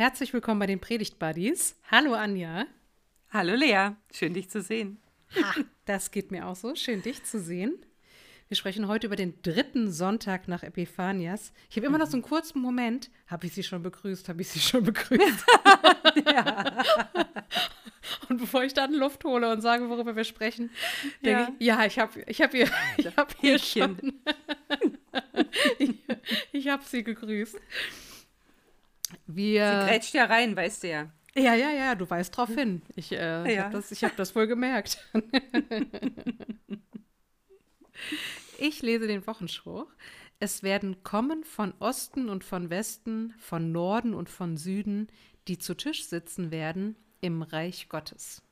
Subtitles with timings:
[0.00, 1.76] Herzlich willkommen bei den Predigt Buddies.
[1.90, 2.64] Hallo Anja.
[3.28, 4.96] Hallo Lea, schön dich zu sehen.
[5.36, 6.74] Ha, das geht mir auch so.
[6.74, 7.74] Schön dich zu sehen.
[8.48, 11.52] Wir sprechen heute über den dritten Sonntag nach Epiphanias.
[11.68, 13.10] Ich habe immer noch so einen kurzen Moment.
[13.26, 14.30] Habe ich sie schon begrüßt?
[14.30, 15.44] Habe ich sie schon begrüßt?
[16.26, 16.82] ja.
[18.30, 20.70] Und bevor ich dann Luft hole und sage, worüber wir sprechen,
[21.22, 21.54] denke ja.
[21.58, 24.14] ich, ja, ich habe ich hab ihr, ich hab hier schon.
[25.78, 25.94] ich
[26.52, 27.60] ich habe sie gegrüßt.
[29.26, 31.10] Wir, Sie grätscht ja rein, weißt du ja.
[31.34, 32.82] Ja, ja, ja, du weißt drauf hin.
[32.96, 33.64] Ich, äh, ja.
[33.64, 34.98] habe das, hab das wohl gemerkt.
[38.58, 39.86] ich lese den Wochenspruch.
[40.40, 45.08] Es werden kommen von Osten und von Westen, von Norden und von Süden,
[45.46, 48.42] die zu Tisch sitzen werden im Reich Gottes.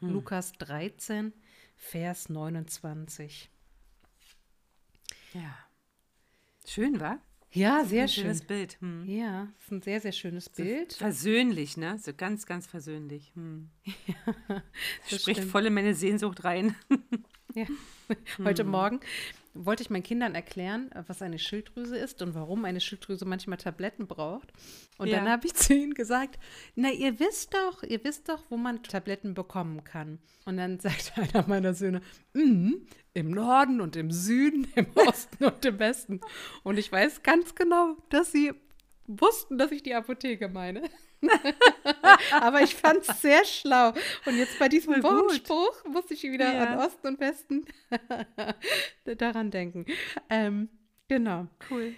[0.00, 0.10] Hm.
[0.10, 1.32] Lukas 13,
[1.76, 3.50] Vers 29.
[5.34, 5.58] Ja.
[6.64, 7.18] Schön, war?
[7.54, 8.24] Ja, sehr ein schön.
[8.24, 8.78] schönes Bild.
[8.80, 9.04] Hm.
[9.06, 10.94] Ja, ist ein sehr, sehr schönes so Bild.
[10.94, 11.98] Versöhnlich, ne?
[11.98, 13.32] So ganz, ganz versöhnlich.
[13.34, 13.68] Hm.
[15.08, 15.50] Ja, Spricht stimmt.
[15.50, 16.74] voll in meine Sehnsucht rein.
[17.54, 17.66] ja.
[18.44, 18.70] Heute hm.
[18.70, 19.00] Morgen
[19.54, 24.06] wollte ich meinen Kindern erklären, was eine Schilddrüse ist und warum eine Schilddrüse manchmal Tabletten
[24.06, 24.52] braucht.
[24.98, 25.18] Und ja.
[25.18, 26.38] dann habe ich zu ihnen gesagt,
[26.74, 30.18] na, ihr wisst doch, ihr wisst doch, wo man Tabletten bekommen kann.
[30.44, 32.00] Und dann sagt einer meiner Söhne,
[32.34, 32.72] mm,
[33.14, 36.20] im Norden und im Süden, im Osten und im Westen.
[36.62, 38.52] Und ich weiß ganz genau, dass sie
[39.06, 40.82] wussten, dass ich die Apotheke meine.
[42.32, 43.92] Aber ich fand es sehr schlau.
[44.26, 46.64] Und jetzt bei diesem Wortspruch musste ich wieder ja.
[46.64, 47.64] an Osten und Westen
[49.18, 49.86] daran denken.
[50.30, 50.68] Ähm,
[51.08, 51.46] genau.
[51.70, 51.94] Cool.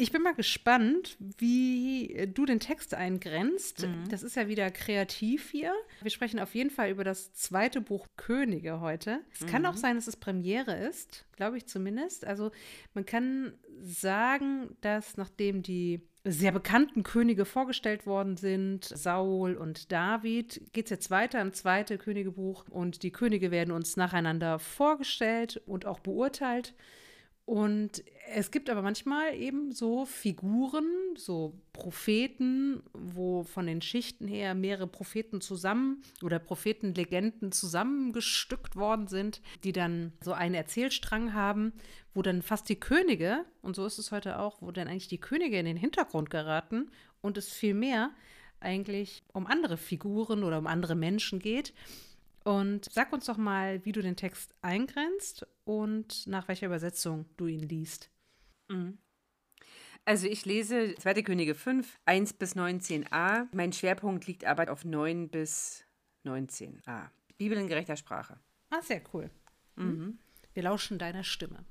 [0.00, 3.82] Ich bin mal gespannt, wie du den Text eingrenzt.
[3.82, 4.08] Mhm.
[4.08, 5.72] Das ist ja wieder kreativ hier.
[6.02, 9.18] Wir sprechen auf jeden Fall über das zweite Buch Könige heute.
[9.32, 9.46] Es mhm.
[9.46, 12.24] kann auch sein, dass es Premiere ist, glaube ich zumindest.
[12.24, 12.52] Also
[12.94, 20.72] man kann sagen, dass nachdem die sehr bekannten Könige vorgestellt worden sind, Saul und David,
[20.72, 25.86] geht es jetzt weiter im zweiten Königebuch und die Könige werden uns nacheinander vorgestellt und
[25.86, 26.74] auch beurteilt.
[27.48, 28.04] Und
[28.34, 30.84] es gibt aber manchmal eben so Figuren,
[31.16, 39.40] so Propheten, wo von den Schichten her mehrere Propheten zusammen oder Prophetenlegenden zusammengestückt worden sind,
[39.64, 41.72] die dann so einen Erzählstrang haben,
[42.12, 45.16] wo dann fast die Könige, und so ist es heute auch, wo dann eigentlich die
[45.16, 46.90] Könige in den Hintergrund geraten
[47.22, 48.10] und es vielmehr
[48.60, 51.72] eigentlich um andere Figuren oder um andere Menschen geht.
[52.48, 57.46] Und sag uns doch mal, wie du den Text eingrenzt und nach welcher Übersetzung du
[57.46, 58.10] ihn liest.
[58.68, 58.96] Mhm.
[60.06, 61.24] Also ich lese 2.
[61.24, 63.48] Könige 5, 1 bis 19a.
[63.52, 65.84] Mein Schwerpunkt liegt aber auf 9 bis
[66.24, 67.10] 19a.
[67.36, 68.40] Bibel in gerechter Sprache.
[68.70, 69.28] Ah, sehr cool.
[69.76, 70.18] Mhm.
[70.54, 71.66] Wir lauschen deiner Stimme.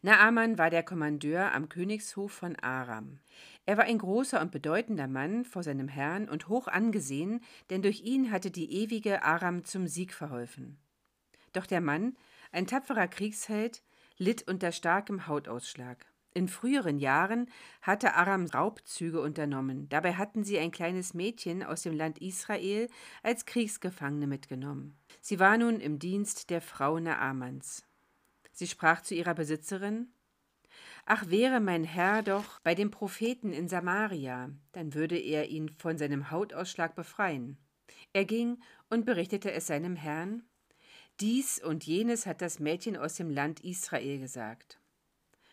[0.00, 3.18] Naaman war der Kommandeur am Königshof von Aram.
[3.66, 8.00] Er war ein großer und bedeutender Mann vor seinem Herrn und hoch angesehen, denn durch
[8.00, 10.78] ihn hatte die ewige Aram zum Sieg verholfen.
[11.52, 12.16] Doch der Mann,
[12.50, 13.82] ein tapferer Kriegsheld,
[14.18, 16.06] litt unter starkem Hautausschlag.
[16.34, 17.50] In früheren Jahren
[17.82, 19.88] hatte Aram Raubzüge unternommen.
[19.90, 22.88] Dabei hatten sie ein kleines Mädchen aus dem Land Israel
[23.22, 24.96] als Kriegsgefangene mitgenommen.
[25.20, 27.84] Sie war nun im Dienst der Frau Naamans.
[28.52, 30.12] Sie sprach zu ihrer Besitzerin
[31.04, 35.98] Ach, wäre mein Herr doch bei dem Propheten in Samaria, dann würde er ihn von
[35.98, 37.58] seinem Hautausschlag befreien.
[38.12, 40.44] Er ging und berichtete es seinem Herrn.
[41.20, 44.78] Dies und jenes hat das Mädchen aus dem Land Israel gesagt.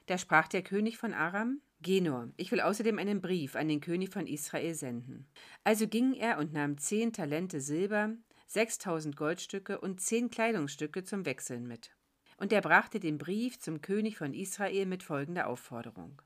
[0.06, 3.80] Da sprach der König von Aram, Geh nur, ich will außerdem einen Brief an den
[3.80, 5.30] König von Israel senden.
[5.64, 8.16] Also ging er und nahm zehn Talente Silber,
[8.48, 11.96] sechstausend Goldstücke und zehn Kleidungsstücke zum Wechseln mit.
[12.40, 16.22] Und er brachte den Brief zum König von Israel mit folgender Aufforderung.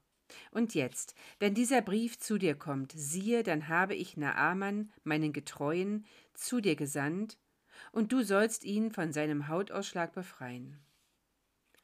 [0.51, 6.05] Und jetzt, wenn dieser Brief zu dir kommt, siehe, dann habe ich Naaman, meinen Getreuen,
[6.33, 7.37] zu dir gesandt,
[7.91, 10.79] und du sollst ihn von seinem Hautausschlag befreien.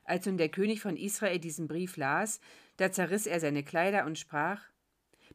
[0.04, 2.40] Als nun der König von Israel diesen Brief las,
[2.78, 4.62] da zerriss er seine Kleider und sprach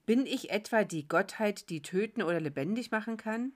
[0.07, 3.53] Bin ich etwa die Gottheit, die töten oder lebendig machen kann?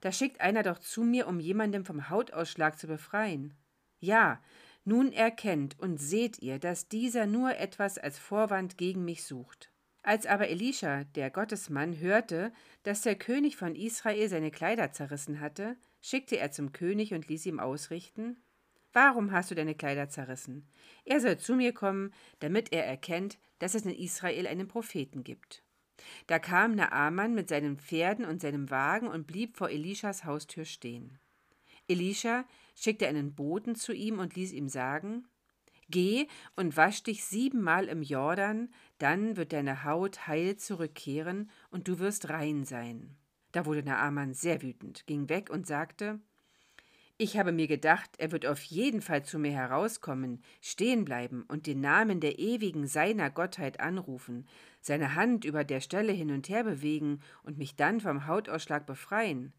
[0.00, 3.54] Da schickt einer doch zu mir, um jemandem vom Hautausschlag zu befreien.
[4.00, 4.40] Ja,
[4.84, 9.70] nun erkennt und seht ihr, dass dieser nur etwas als Vorwand gegen mich sucht.
[10.02, 12.52] Als aber Elisha, der Gottesmann, hörte,
[12.84, 17.46] dass der König von Israel seine Kleider zerrissen hatte, schickte er zum König und ließ
[17.46, 18.36] ihm ausrichten
[18.92, 20.66] Warum hast du deine Kleider zerrissen?
[21.04, 25.62] Er soll zu mir kommen, damit er erkennt, dass es in Israel einen Propheten gibt.
[26.26, 31.18] Da kam Naaman mit seinen Pferden und seinem Wagen und blieb vor Elishas Haustür stehen.
[31.88, 32.44] Elisha
[32.74, 35.26] schickte einen Boten zu ihm und ließ ihm sagen,
[35.90, 38.68] Geh und wasch dich siebenmal im Jordan,
[38.98, 43.16] dann wird deine Haut heil zurückkehren und du wirst rein sein.
[43.52, 46.20] Da wurde Naaman sehr wütend, ging weg und sagte,
[47.20, 51.66] ich habe mir gedacht, er wird auf jeden Fall zu mir herauskommen, stehen bleiben und
[51.66, 54.46] den Namen der ewigen seiner Gottheit anrufen,
[54.80, 59.52] seine Hand über der Stelle hin und her bewegen und mich dann vom Hautausschlag befreien.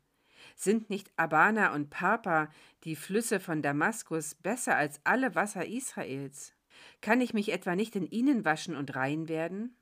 [0.56, 2.50] Sind nicht Abana und Papa,
[2.84, 6.54] die Flüsse von Damaskus, besser als alle Wasser Israels?
[7.02, 9.76] Kann ich mich etwa nicht in ihnen waschen und rein werden?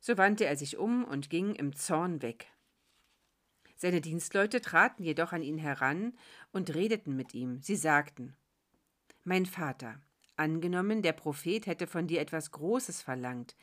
[0.00, 2.46] So wandte er sich um und ging im Zorn weg.
[3.76, 6.14] Seine Dienstleute traten jedoch an ihn heran
[6.52, 7.60] und redeten mit ihm.
[7.60, 8.34] Sie sagten,
[9.24, 10.00] Mein Vater,
[10.36, 13.54] angenommen, der Prophet hätte von dir etwas Großes verlangt,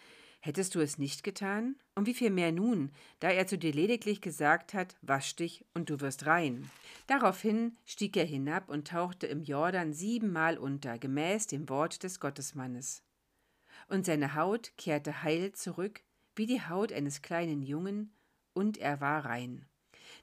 [0.43, 1.77] hättest du es nicht getan?
[1.95, 2.91] Und wie viel mehr nun,
[3.21, 6.69] da er zu dir lediglich gesagt hat, wasch dich und du wirst rein.
[7.07, 13.03] Daraufhin stieg er hinab und tauchte im Jordan siebenmal unter, gemäß dem Wort des Gottesmannes.
[13.87, 16.01] Und seine Haut kehrte heil zurück,
[16.35, 18.13] wie die Haut eines kleinen Jungen,
[18.53, 19.65] und er war rein.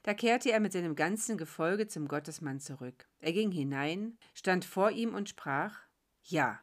[0.03, 3.07] Da kehrte er mit seinem ganzen Gefolge zum Gottesmann zurück.
[3.19, 5.79] Er ging hinein, stand vor ihm und sprach
[6.23, 6.59] Ja,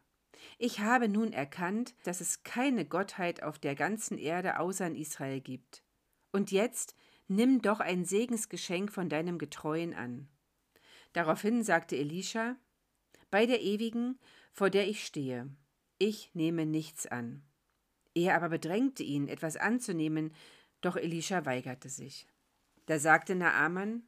[0.59, 5.41] ich habe nun erkannt, dass es keine Gottheit auf der ganzen Erde außer in Israel
[5.41, 5.83] gibt.
[6.33, 6.95] Und jetzt
[7.29, 10.29] nimm doch ein Segensgeschenk von deinem Getreuen an.
[11.13, 12.57] Daraufhin sagte Elisha
[13.31, 14.19] Bei der ewigen,
[14.53, 15.49] vor der ich stehe,
[15.99, 17.43] ich nehme nichts an.
[18.15, 20.35] Er aber bedrängte ihn, etwas anzunehmen,
[20.81, 22.27] doch Elisha weigerte sich.
[22.87, 24.03] Da sagte Naaman,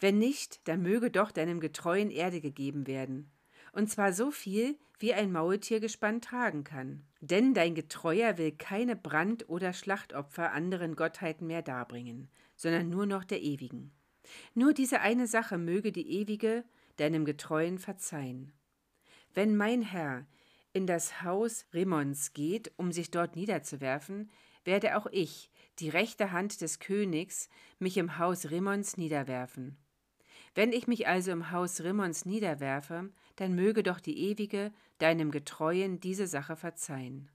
[0.00, 3.30] Wenn nicht, dann möge doch deinem Getreuen Erde gegeben werden,
[3.74, 7.02] und zwar so viel, wie ein Maultiergespann tragen kann.
[7.20, 13.24] Denn dein Getreuer will keine Brand- oder Schlachtopfer anderen Gottheiten mehr darbringen, sondern nur noch
[13.24, 13.92] der ewigen.
[14.54, 16.64] Nur diese eine Sache möge die ewige
[16.96, 18.52] deinem Getreuen verzeihen.
[19.34, 20.26] Wenn mein Herr
[20.72, 24.30] in das Haus Rimmons geht, um sich dort niederzuwerfen,
[24.64, 25.50] werde auch ich
[25.80, 27.48] die rechte Hand des Königs,
[27.78, 29.76] mich im Haus Rimmons niederwerfen.
[30.54, 36.00] Wenn ich mich also im Haus Rimmons niederwerfe, dann möge doch die Ewige deinem Getreuen
[36.00, 37.28] diese Sache verzeihen.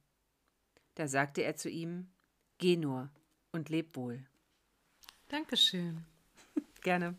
[0.95, 2.07] Da sagte er zu ihm,
[2.57, 3.09] Geh nur
[3.53, 4.25] und leb wohl.
[5.29, 6.03] Dankeschön.
[6.81, 7.15] Gerne.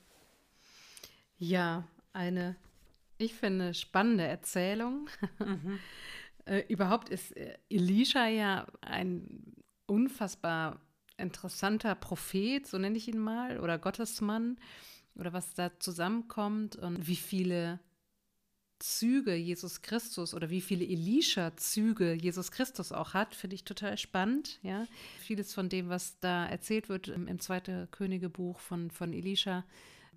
[1.39, 2.57] Ja, eine,
[3.17, 5.09] ich finde, spannende Erzählung.
[5.39, 5.79] Mhm.
[6.45, 9.55] äh, überhaupt ist äh, Elisha ja ein
[9.87, 10.81] unfassbar
[11.17, 14.59] interessanter Prophet, so nenne ich ihn mal, oder Gottesmann,
[15.15, 17.81] oder was da zusammenkommt und wie viele
[18.81, 24.59] Züge Jesus Christus oder wie viele Elisha-Züge Jesus Christus auch hat, finde ich total spannend.
[24.63, 24.87] Ja,
[25.21, 29.65] vieles von dem, was da erzählt wird im, im Zweiten Königebuch von, von Elisha,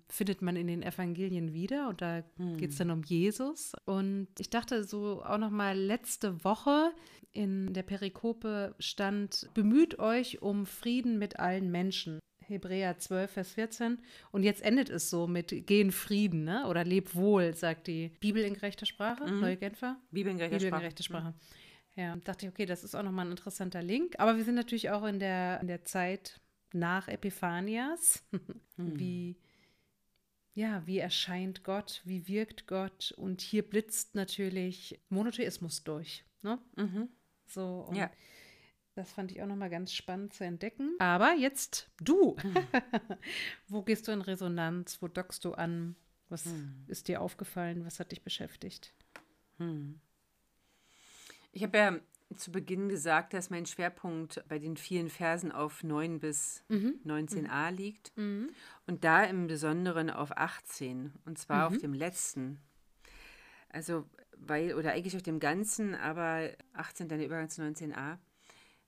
[0.08, 2.56] findet man in den Evangelien wieder und da hm.
[2.56, 3.72] geht es dann um Jesus.
[3.84, 6.92] Und ich dachte so auch noch mal letzte Woche
[7.32, 12.20] in der Perikope stand, bemüht euch um Frieden mit allen Menschen.
[12.46, 13.98] Hebräer 12, Vers 14.
[14.32, 16.66] Und jetzt endet es so mit Geh in Frieden, ne?
[16.66, 19.40] Oder leb wohl, sagt die Bibel in gerechter Sprache, mhm.
[19.40, 19.96] Neue Genfer.
[20.10, 20.80] Bibel in gerechter Bibel Sprache.
[20.80, 21.28] In gerechter Sprache.
[21.28, 21.34] Mhm.
[21.96, 24.14] Ja, dachte ich, okay, das ist auch nochmal ein interessanter Link.
[24.18, 26.40] Aber wir sind natürlich auch in der, in der Zeit
[26.72, 28.24] nach Epiphanias.
[28.76, 28.98] mhm.
[28.98, 29.36] Wie
[30.54, 36.24] ja, wie erscheint Gott, wie wirkt Gott und hier blitzt natürlich Monotheismus durch.
[36.42, 36.60] Ne?
[36.76, 37.08] Mhm.
[37.46, 38.10] So, ja.
[38.94, 40.94] Das fand ich auch nochmal ganz spannend zu entdecken.
[40.98, 42.36] Aber jetzt du.
[42.42, 42.56] Mhm.
[43.68, 45.00] Wo gehst du in Resonanz?
[45.00, 45.96] Wo dockst du an?
[46.28, 46.84] Was mhm.
[46.86, 47.84] ist dir aufgefallen?
[47.84, 48.94] Was hat dich beschäftigt?
[49.58, 50.00] Mhm.
[51.52, 52.00] Ich habe ja
[52.36, 56.98] zu Beginn gesagt, dass mein Schwerpunkt bei den vielen Versen auf 9 bis mhm.
[57.04, 57.76] 19a mhm.
[57.76, 58.50] liegt mhm.
[58.86, 61.74] und da im Besonderen auf 18 und zwar mhm.
[61.76, 62.60] auf dem letzten.
[63.68, 68.18] Also, weil, oder eigentlich auf dem Ganzen, aber 18 dann Übergang zu 19a.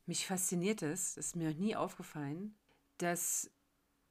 [0.06, 2.54] Mich fasziniert es, das ist mir noch nie aufgefallen,
[2.98, 3.50] dass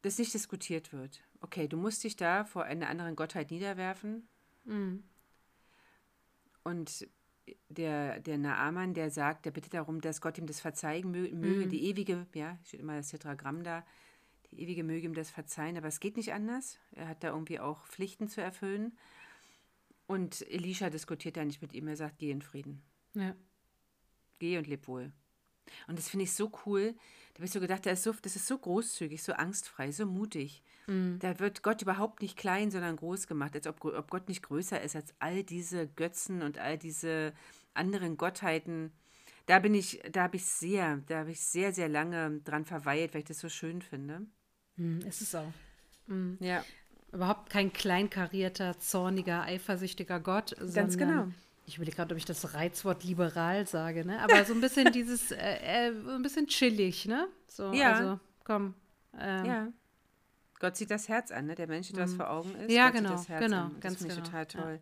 [0.02, 1.24] das nicht diskutiert wird.
[1.40, 4.28] Okay, du musst dich da vor einer anderen Gottheit niederwerfen.
[4.66, 5.04] Mhm.
[6.64, 7.08] Und
[7.70, 11.70] der, der Naaman, der sagt, der bittet darum, dass Gott ihm das verzeihen möge, mhm.
[11.70, 13.86] die ewige, ja, steht immer das Tetragramm da,
[14.52, 16.80] die ewige möge ihm das verzeihen, aber es geht nicht anders.
[16.92, 18.98] Er hat da irgendwie auch Pflichten zu erfüllen.
[20.08, 22.84] Und Elisha diskutiert da nicht mit ihm, er sagt, geh in Frieden.
[23.14, 23.36] Ja.
[24.40, 25.12] Geh und leb wohl.
[25.88, 26.94] Und das finde ich so cool.
[27.34, 30.06] Da habe ich so gedacht, das ist so, das ist so großzügig, so angstfrei, so
[30.06, 30.64] mutig.
[30.88, 31.20] Mhm.
[31.20, 34.82] Da wird Gott überhaupt nicht klein, sondern groß gemacht, als ob, ob Gott nicht größer
[34.82, 37.34] ist als all diese Götzen und all diese
[37.74, 38.92] anderen Gottheiten.
[39.48, 43.14] Da bin ich, da habe ich sehr, da habe ich sehr, sehr lange dran verweilt,
[43.14, 44.22] weil ich das so schön finde.
[44.78, 45.52] Mhm, ist es auch.
[46.08, 46.38] Mhm.
[46.40, 46.64] Ja.
[47.12, 51.28] Überhaupt kein kleinkarierter, zorniger, eifersüchtiger Gott, Ganz genau.
[51.66, 54.22] Ich überlege gerade, ob ich das Reizwort liberal sage, ne?
[54.22, 55.38] Aber so ein bisschen dieses, äh,
[55.88, 57.28] äh, ein bisschen chillig, ne?
[57.48, 57.94] So, Ja.
[57.94, 58.76] also, komm.
[59.20, 59.68] Ähm, Ja.
[60.60, 61.56] Gott sieht das Herz an, ne?
[61.56, 62.72] Der Mensch, der was vor Augen ist.
[62.72, 63.72] Ja, Gott genau, Sieht das Herz genau, an.
[63.74, 64.46] Das ganz finde ich genau, total ja.
[64.46, 64.80] toll.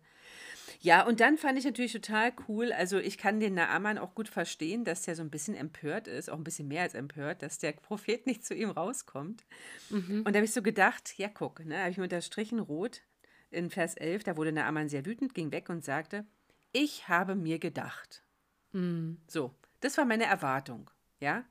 [0.80, 1.06] Ja.
[1.06, 2.72] und dann fand ich natürlich total cool.
[2.72, 6.30] Also, ich kann den Naaman auch gut verstehen, dass der so ein bisschen empört ist,
[6.30, 9.44] auch ein bisschen mehr als empört, dass der Prophet nicht zu ihm rauskommt.
[9.90, 10.22] Mhm.
[10.24, 11.78] Und da habe ich so gedacht, ja, guck, ne?
[11.78, 13.02] Habe ich mir unterstrichen rot
[13.50, 16.24] in Vers 11, da wurde Naaman sehr wütend, ging weg und sagte:
[16.76, 18.24] Ich habe mir gedacht.
[18.72, 19.18] Mhm.
[19.28, 20.90] So, das war meine Erwartung,
[21.20, 21.44] ja.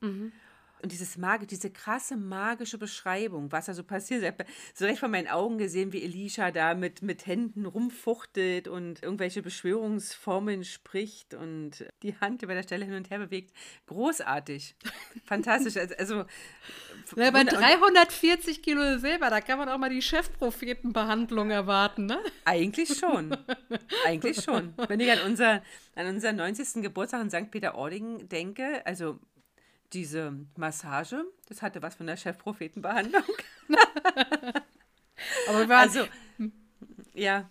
[0.84, 4.98] Und dieses Magi diese krasse magische Beschreibung, was da so passiert, ich hab so recht
[4.98, 11.32] vor meinen Augen gesehen, wie Elisha da mit, mit Händen rumfuchtelt und irgendwelche Beschwörungsformeln spricht
[11.32, 13.54] und die Hand über der Stelle hin und her bewegt.
[13.86, 14.76] Großartig.
[15.24, 15.78] Fantastisch.
[15.98, 16.26] Also,
[17.16, 22.04] Ja, bei wunder- und 340 Kilo Silber, da kann man auch mal die Chefprophetenbehandlung erwarten,
[22.04, 22.18] ne?
[22.44, 23.34] Eigentlich schon.
[24.04, 24.74] Eigentlich schon.
[24.86, 25.62] Wenn ich an, unser,
[25.94, 26.82] an unseren 90.
[26.82, 27.50] Geburtstag in St.
[27.50, 29.18] Peter-Ording denke, also
[29.94, 33.22] diese Massage, das hatte was von der Chefprophetenbehandlung.
[35.48, 36.06] Aber wir waren, Also,
[37.14, 37.48] ja.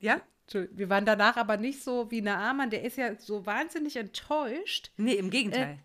[0.00, 0.20] Ja?
[0.52, 4.90] Wir waren danach aber nicht so wie Naaman, der ist ja so wahnsinnig enttäuscht.
[4.96, 5.78] Nee, im Gegenteil.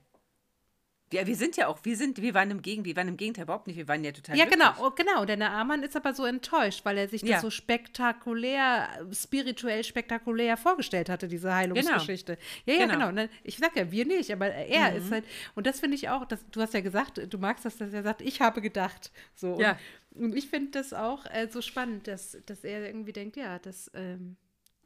[1.13, 3.43] Ja, wir sind ja auch, wir sind, wir waren im Gegenteil, wir waren im Gegenteil
[3.43, 4.67] überhaupt nicht, wir waren ja total Ja, glücklich.
[4.75, 5.25] genau, genau.
[5.25, 7.39] Der Naaman ist aber so enttäuscht, weil er sich das Ja.
[7.39, 12.38] so spektakulär, spirituell spektakulär vorgestellt hatte, diese Heilungsgeschichte.
[12.65, 12.93] Ja, ja, Genau.
[13.10, 13.12] genau.
[13.12, 16.25] Ne, Ich sag ja, wir nicht, aber er ist halt, und das finde ich auch,
[16.25, 19.12] das, du hast ja gesagt, du magst das, dass er sagt, ich habe gedacht.
[19.36, 19.60] So.
[19.60, 19.77] Ja.
[20.12, 23.60] Und, und ich finde das auch äh, so spannend, dass, dass er irgendwie denkt, ja,
[23.60, 24.36] das, ähm,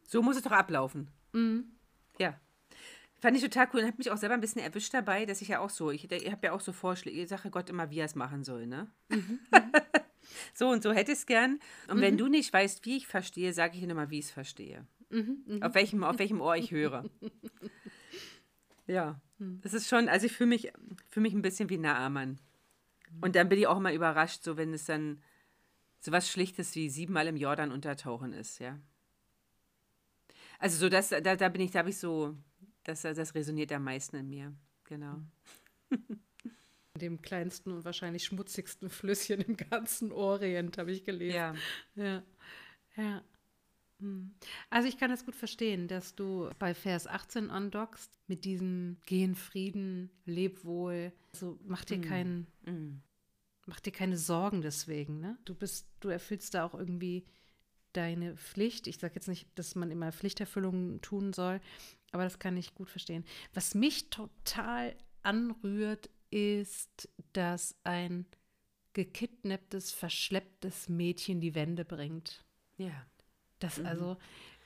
[0.06, 1.10] So muss es doch ablaufen.
[1.34, 1.66] Mhm.
[2.20, 2.40] Ja.
[3.20, 5.48] Fand ich total cool und habe mich auch selber ein bisschen erwischt dabei, dass ich
[5.48, 8.00] ja auch so, ich, ich habe ja auch so Vorschläge, ich sage Gott immer, wie
[8.00, 8.88] er es machen soll, ne?
[9.10, 9.40] Mhm.
[10.54, 11.60] so und so hätte ich es gern.
[11.90, 14.32] Und wenn du nicht weißt, wie ich verstehe, sage ich dir nochmal, wie ich es
[14.32, 14.86] verstehe.
[15.10, 17.06] Mhm, Auf, welchem, auf welchem Ohr ich höre.
[18.88, 19.62] ja, Mhm.
[19.62, 20.72] das ist schon, also ich fühle mich,
[21.10, 22.40] fühl mich ein bisschen wie Naaman.
[23.22, 25.22] Und dann bin ich auch mal überrascht, so wenn es dann
[26.00, 28.80] so was Schlichtes wie siebenmal im Jordan untertauchen ist, ja.
[30.60, 32.36] Also so das, da, da bin ich, da habe ich so,
[32.88, 34.54] das, das resoniert am meisten in mir,
[34.86, 35.22] genau.
[36.96, 41.36] dem kleinsten und wahrscheinlich schmutzigsten Flüsschen im ganzen Orient, habe ich gelesen.
[41.36, 41.56] Ja,
[41.96, 42.24] Ja,
[42.96, 43.24] ja.
[44.00, 44.36] Hm.
[44.70, 49.24] Also ich kann das gut verstehen, dass du bei Vers 18 andockst mit diesem Geh
[49.24, 51.12] in Frieden, leb wohl.
[51.34, 53.02] Also mach dir keinen, mm,
[53.66, 55.20] mach dir keine Sorgen deswegen.
[55.20, 55.38] Ne?
[55.46, 57.26] Du bist, du erfüllst da auch irgendwie
[57.98, 58.88] deine Pflicht.
[58.88, 61.60] Ich sage jetzt nicht, dass man immer Pflichterfüllung tun soll,
[62.12, 63.26] aber das kann ich gut verstehen.
[63.54, 68.26] Was mich total anrührt, ist, dass ein
[68.94, 72.44] gekidnapptes, verschlepptes Mädchen die Wende bringt.
[72.78, 73.06] ja,
[73.60, 74.18] Das also,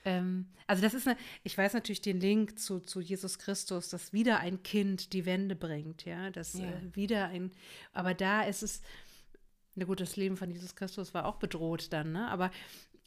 [0.05, 4.13] ähm, also das ist eine, ich weiß natürlich den Link zu, zu Jesus Christus, dass
[4.13, 6.65] wieder ein Kind die Wende bringt, ja, dass Ja.
[6.69, 7.51] äh, wieder ein,
[7.93, 8.81] aber da ist es,
[9.75, 12.51] na gut, das Leben von Jesus Christus war auch bedroht dann, ne, aber,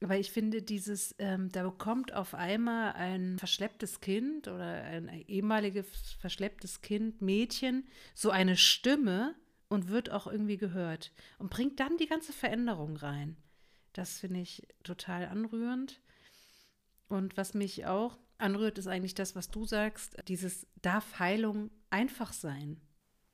[0.05, 5.87] aber ich finde dieses, ähm, da bekommt auf einmal ein verschlepptes Kind oder ein ehemaliges
[6.21, 9.35] verschlepptes Kind, Mädchen, so eine Stimme
[9.69, 13.39] und wird auch irgendwie gehört und bringt dann die ganze Veränderung rein.
[13.95, 16.03] Das finde ich total anrührend.
[17.09, 22.35] Und was mich auch anrührt, ist eigentlich das, was du sagst, dieses darf Heilung einfach
[22.35, 22.79] sein.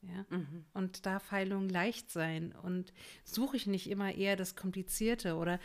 [0.03, 0.25] Ja?
[0.31, 0.65] mhm.
[0.73, 2.53] Und darf Heilung leicht sein.
[2.53, 2.93] Und
[3.25, 5.59] suche ich nicht immer eher das Komplizierte oder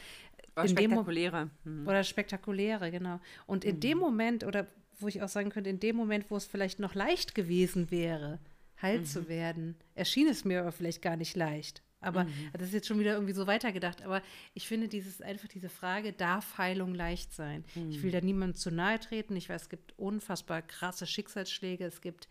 [0.56, 1.50] War in dem Mo- spektakulärer.
[1.64, 1.88] Mhm.
[1.88, 3.20] oder Spektakuläre, genau.
[3.46, 4.68] Und in dem Moment, oder
[5.00, 8.40] wo ich auch sagen könnte, in dem Moment, wo es vielleicht noch leicht gewesen wäre,
[8.82, 11.82] heil zu werden, erschien es mir aber vielleicht gar nicht leicht.
[12.02, 14.04] Aber das ist jetzt schon wieder irgendwie so weitergedacht.
[14.04, 14.22] Aber
[14.54, 17.66] ich finde dieses einfach diese Frage, darf Heilung leicht sein?
[17.90, 19.36] Ich will da niemandem zu nahe treten.
[19.36, 21.84] Ich weiß, es gibt unfassbar krasse Schicksalsschläge.
[21.84, 22.28] Es gibt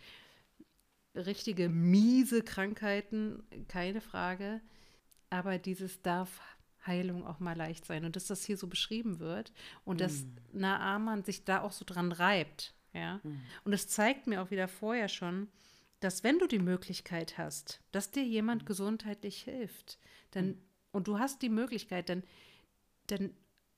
[1.17, 4.61] richtige miese Krankheiten, keine Frage.
[5.31, 6.41] Aber dieses darf
[6.87, 8.05] Heilung auch mal leicht sein.
[8.05, 9.53] Und dass das hier so beschrieben wird
[9.85, 12.75] und dass Naaman sich da auch so dran reibt.
[12.93, 13.21] Ja?
[13.65, 15.49] Und es zeigt mir auch wieder vorher schon,
[16.01, 19.99] dass wenn du die Möglichkeit hast, dass dir jemand gesundheitlich hilft,
[20.33, 20.59] dann,
[20.93, 22.23] und du hast die Möglichkeit, dann,
[23.07, 23.31] dann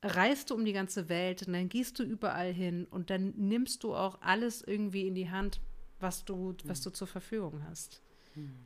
[0.02, 3.84] reist du um die ganze Welt und dann gehst du überall hin und dann nimmst
[3.84, 5.60] du auch alles irgendwie in die Hand,
[6.00, 8.02] was du, was du zur Verfügung hast.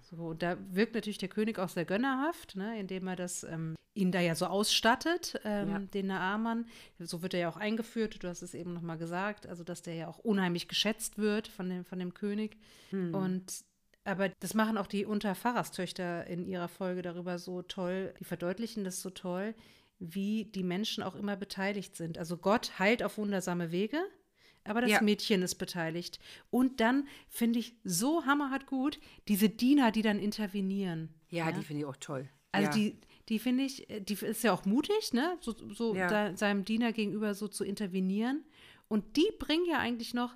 [0.03, 3.77] So, und da wirkt natürlich der König auch sehr gönnerhaft, ne, indem er das ähm,
[3.95, 5.79] ihn da ja so ausstattet, ähm, Ja.
[5.81, 6.67] den Naaman.
[6.99, 9.95] So wird er ja auch eingeführt, du hast es eben nochmal gesagt, also dass der
[9.95, 12.57] ja auch unheimlich geschätzt wird von dem, von dem König.
[12.93, 13.65] Und
[14.05, 19.03] aber das machen auch die Unterpfarrerstöchter in ihrer Folge darüber so toll, die verdeutlichen das
[19.03, 19.55] so toll,
[19.99, 22.17] wie die Menschen auch immer beteiligt sind.
[22.17, 23.99] Also Gott heilt auf wundersame Wege,
[24.65, 25.03] aber das Ja.
[25.03, 26.19] Mädchen ist beteiligt.
[26.49, 31.13] Und dann finde ich so hammerhart gut, diese Diener, die dann intervenieren.
[31.29, 32.29] Ja, die finde ich auch toll.
[32.53, 32.75] Also ja.
[32.75, 35.39] die, die finde ich, äh, die ist ja auch mutig, ne?
[35.41, 36.09] So, so Ja.
[36.09, 38.45] da, seinem Diener gegenüber so zu intervenieren.
[38.89, 40.35] Und die bringen ja eigentlich noch,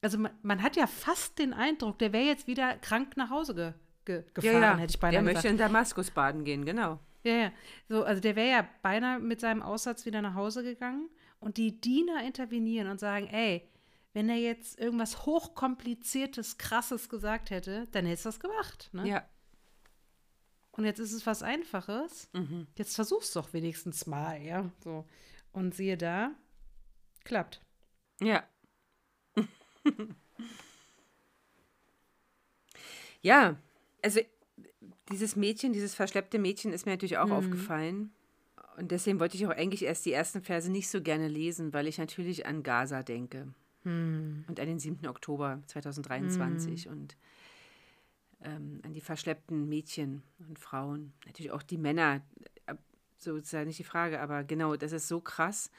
[0.00, 3.54] also man, man hat ja fast den Eindruck, der wäre jetzt wieder krank nach Hause
[3.54, 3.72] ge,
[4.04, 4.76] ge, gefahren, ja, ja.
[4.76, 5.52] hätte ich Der beinahe möchte gesagt.
[5.52, 7.00] in Damaskus baden gehen, genau.
[7.24, 7.52] Ja, ja.
[7.88, 11.10] So, also der wäre ja beinahe mit seinem Aussatz wieder nach Hause gegangen.
[11.40, 13.68] Und die Diener intervenieren und sagen, ey,
[14.12, 18.90] wenn er jetzt irgendwas hochkompliziertes, krasses gesagt hätte, dann hättest du das gemacht.
[18.92, 19.08] Ne?
[19.08, 19.24] Ja.
[20.78, 22.30] Und jetzt ist es was Einfaches.
[22.76, 24.70] Jetzt versuch's doch wenigstens mal, ja.
[24.84, 25.04] So.
[25.50, 26.30] Und siehe da,
[27.24, 27.60] klappt.
[28.20, 28.44] Ja.
[33.22, 33.56] ja,
[34.04, 34.20] also
[35.10, 38.12] dieses Mädchen, dieses verschleppte Mädchen ist mir natürlich auch aufgefallen.
[38.76, 41.88] Und deswegen wollte ich auch eigentlich erst die ersten Verse nicht so gerne lesen, weil
[41.88, 43.52] ich natürlich an Gaza denke.
[44.46, 45.08] Und an den 7.
[45.08, 47.16] Oktober 2023 und
[48.42, 51.12] ähm, an die verschleppten Mädchen und Frauen.
[51.26, 52.22] Natürlich auch die Männer,
[52.66, 52.74] äh,
[53.18, 55.70] so ist ja nicht die Frage, aber genau, das ist so krass.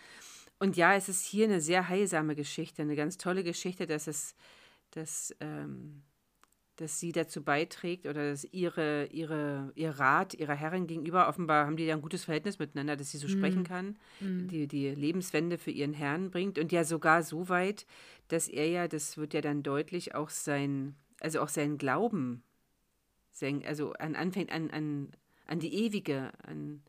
[0.60, 4.36] Und ja, es ist hier eine sehr heilsame Geschichte, eine ganz tolle Geschichte, dass es,
[4.92, 6.04] dass, ähm,
[6.76, 11.78] dass sie dazu beiträgt oder dass ihre, ihre, ihr Rat ihrer Herrin gegenüber, offenbar haben
[11.78, 13.98] die ja ein gutes Verhältnis miteinander, dass sie so sprechen kann,
[14.50, 17.86] die, die Lebenswende für ihren Herrn bringt und ja sogar so weit,
[18.28, 22.44] dass er ja, das wird ja dann deutlich, auch sein, also auch seinen Glauben,
[23.66, 25.12] also an, anfängt an, an,
[25.46, 26.82] an die Ewige, an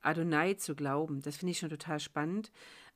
[0.00, 1.20] Adonai zu glauben.
[1.22, 2.50] Das finde ich schon total spannend.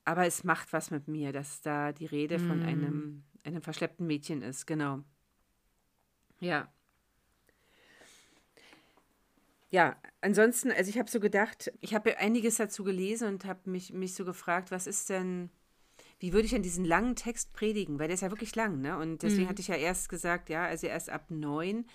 [0.05, 4.43] Aber es macht was mit mir, dass da die Rede von einem, einem verschleppten Mädchen
[4.43, 5.01] ist, genau.
[6.41, 6.71] Ja.
[9.71, 13.93] Ja, ansonsten, also ich habe so gedacht, ich habe einiges dazu gelesen und habe mich,
[13.93, 15.51] mich so gefragt, was ist denn,
[16.21, 17.99] wie würde ich denn diesen langen Text predigen?
[17.99, 18.97] Weil der ist ja wirklich lang, ne?
[18.99, 21.87] Und deswegen hatte ich ja erst gesagt, ja, also erst ab neun.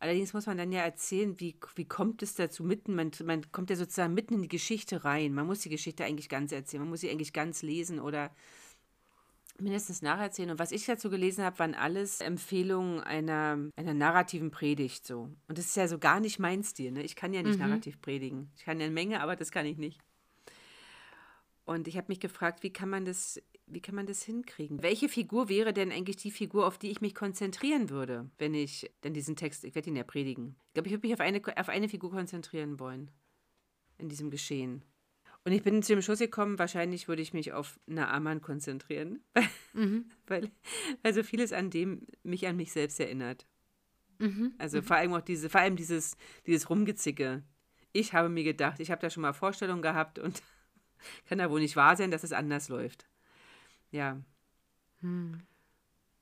[0.00, 3.70] Allerdings muss man dann ja erzählen, wie, wie kommt es dazu mitten, man, man kommt
[3.70, 5.34] ja sozusagen mitten in die Geschichte rein.
[5.34, 8.30] Man muss die Geschichte eigentlich ganz erzählen, man muss sie eigentlich ganz lesen oder
[9.60, 10.50] mindestens nacherzählen.
[10.50, 15.30] Und was ich dazu gelesen habe, waren alles Empfehlungen einer, einer narrativen Predigt so.
[15.48, 16.92] Und das ist ja so gar nicht mein Stil.
[16.92, 17.02] Ne?
[17.02, 18.50] Ich kann ja nicht narrativ predigen.
[18.56, 20.00] Ich kann ja eine Menge, aber das kann ich nicht.
[21.64, 24.82] Und ich habe mich gefragt, wie kann man das, wie kann man das hinkriegen?
[24.82, 28.90] Welche Figur wäre denn eigentlich die Figur, auf die ich mich konzentrieren würde, wenn ich
[29.04, 30.56] denn diesen Text, ich werde ihn ja predigen.
[30.68, 33.10] Ich glaube, ich würde mich auf eine, auf eine Figur konzentrieren wollen
[33.98, 34.84] in diesem Geschehen.
[35.44, 39.22] Und ich bin zu dem Schluss gekommen, wahrscheinlich würde ich mich auf Naaman konzentrieren,
[40.26, 40.50] weil,
[41.02, 43.46] weil so vieles an dem mich an mich selbst erinnert.
[44.58, 47.42] Also vor allem auch diese, vor allem dieses, dieses Rumgezicke.
[47.92, 50.42] Ich habe mir gedacht, ich habe da schon mal Vorstellungen gehabt und
[51.28, 53.07] kann da wohl nicht wahr sein, dass es anders läuft.
[53.90, 54.20] Ja.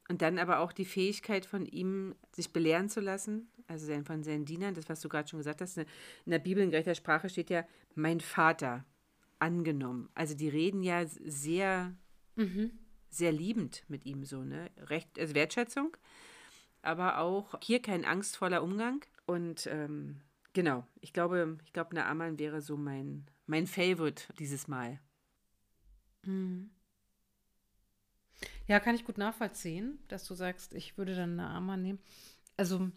[0.08, 4.44] Und dann aber auch die Fähigkeit von ihm, sich belehren zu lassen, also von seinen
[4.44, 5.78] Dienern, das, was du gerade schon gesagt hast.
[5.78, 5.86] In
[6.26, 8.84] der Bibel in gerechter Sprache steht ja, mein Vater,
[9.38, 10.08] angenommen.
[10.14, 11.94] Also die reden ja sehr,
[13.10, 14.70] sehr liebend mit ihm so, ne?
[14.76, 15.96] Recht, also Wertschätzung,
[16.82, 19.04] aber auch hier kein angstvoller Umgang.
[19.26, 20.20] Und ähm,
[20.52, 25.00] genau, ich glaube, ich glaube, Naaman wäre so mein, mein Favorite dieses Mal.
[28.66, 32.00] Ja, kann ich gut nachvollziehen, dass du sagst, ich würde dann eine Arma nehmen.
[32.56, 32.90] Also,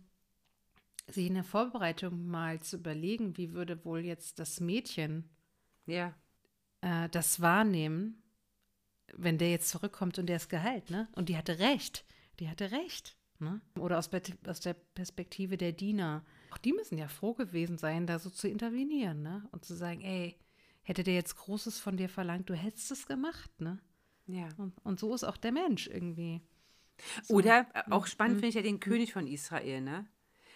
[1.08, 5.30] sich in der Vorbereitung mal zu überlegen, wie würde wohl jetzt das Mädchen
[5.86, 6.14] Ja,
[6.82, 8.22] äh, das wahrnehmen,
[9.16, 11.08] wenn der jetzt zurückkommt und der ist geheilt, ne?
[11.16, 12.06] Und die hatte recht.
[12.40, 13.18] Die hatte recht.
[13.40, 13.62] Ne?
[13.80, 14.10] Oder aus,
[14.48, 16.26] aus der Perspektive der Diener.
[16.52, 19.48] Auch die müssen ja froh gewesen sein, da so zu intervenieren, ne?
[19.52, 20.38] Und zu sagen, ey,
[20.82, 23.80] hätte der jetzt Großes von dir verlangt, du hättest es gemacht, ne?
[24.30, 24.48] Ja.
[24.58, 26.42] Und, und so ist auch der Mensch irgendwie.
[27.24, 27.36] So.
[27.36, 30.06] Oder äh, auch spannend finde ich ja den König von Israel, ne?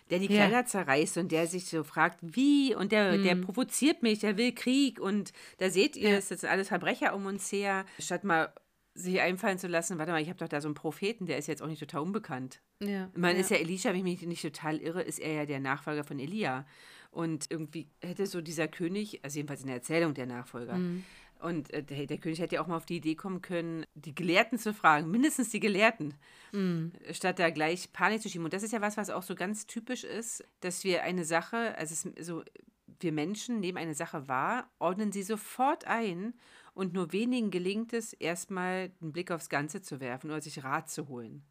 [0.10, 0.48] Der die Ja.
[0.48, 2.76] Kleider zerreißt und der sich so fragt, wie?
[2.76, 6.16] Und der, der provoziert mich, der will Krieg und da seht ihr, Ja.
[6.18, 7.86] es sind alles Verbrecher um uns her.
[8.00, 8.54] Statt mal
[8.96, 11.48] sich einfallen zu lassen, warte mal, ich habe doch da so einen Propheten, der ist
[11.48, 12.62] jetzt auch nicht total unbekannt.
[12.82, 13.10] Ja.
[13.14, 15.60] Ich meine, ist ja Elisha, wenn ich mich nicht total irre, ist er ja der
[15.62, 16.68] Nachfolger von Elia.
[17.10, 20.80] Und irgendwie hätte so dieser König, also jedenfalls in der Erzählung der Nachfolger,
[21.44, 24.16] und äh, der, der König hätte ja auch mal auf die Idee kommen können, die
[24.16, 26.16] Gelehrten zu fragen, mindestens die Gelehrten,
[27.12, 28.46] statt da gleich Panik zu schieben.
[28.46, 31.78] Und das ist ja was, was auch so ganz typisch ist, dass wir eine Sache,
[31.78, 32.44] also so,
[33.00, 36.34] wir Menschen nehmen eine Sache wahr, ordnen sie sofort ein
[36.74, 40.90] und nur wenigen gelingt es, erstmal einen Blick aufs Ganze zu werfen oder sich Rat
[40.90, 41.44] zu holen.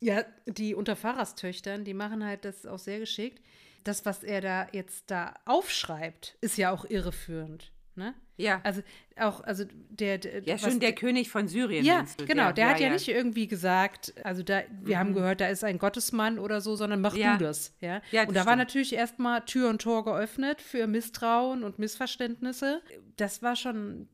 [0.00, 3.42] Ja, die Unterfahrertöchtern, die machen halt das auch sehr geschickt.
[3.84, 7.72] Das, was er da jetzt da aufschreibt, ist ja auch irreführend.
[8.00, 8.14] Ne?
[8.38, 8.60] Ja.
[8.64, 8.80] Also
[9.16, 11.84] auch, also der, der ja, schon der König von Syrien.
[11.84, 12.44] Ja, genau.
[12.44, 14.98] Der, der ja, hat ja, ja, nicht irgendwie gesagt, also da, wir mhm.
[14.98, 17.36] haben gehört, da ist ein Gottesmann oder so, sondern mach ja.
[17.36, 17.74] du das.
[17.80, 18.00] Ja.
[18.10, 18.46] ja das und da stimmt.
[18.46, 22.80] war natürlich erstmal Tür und Tor geöffnet für Misstrauen und Missverständnisse.
[23.16, 24.08] Das war schon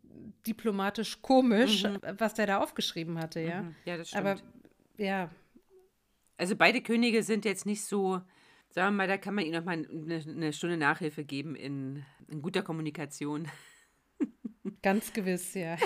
[0.44, 1.98] diplomatisch komisch, mhm.
[2.18, 3.62] was der da aufgeschrieben hatte, ja.
[3.62, 3.74] Mhm.
[3.84, 4.26] Ja, das stimmt.
[4.26, 4.40] Aber
[4.96, 5.30] ja.
[6.36, 8.20] Also beide Könige sind jetzt nicht so,
[8.70, 12.04] sagen wir mal, da kann man ihnen noch mal eine, eine Stunde Nachhilfe geben in,
[12.28, 13.46] in guter Kommunikation.
[14.82, 15.76] Ganz gewiss, ja.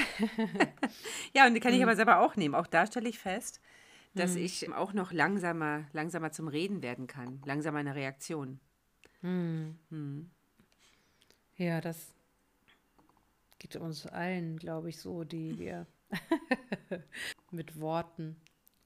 [1.34, 1.84] ja, und die kann ich mhm.
[1.84, 2.54] aber selber auch nehmen.
[2.54, 3.60] Auch da stelle ich fest,
[4.14, 4.42] dass mhm.
[4.42, 8.60] ich auch noch langsamer, langsamer zum Reden werden kann, langsamer in der Reaktion.
[9.22, 9.78] Mhm.
[9.90, 10.30] mhm.
[11.56, 12.14] Ja, das
[13.58, 15.86] geht uns allen, glaube ich, so, die wir
[17.50, 18.36] mit Worten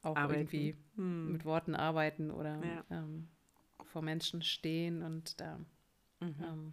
[0.03, 0.41] auch arbeiten.
[0.41, 1.33] irgendwie mhm.
[1.33, 2.85] mit Worten arbeiten oder ja.
[2.91, 3.29] ähm,
[3.85, 5.59] vor Menschen stehen und da
[6.21, 6.35] mhm.
[6.43, 6.73] ähm,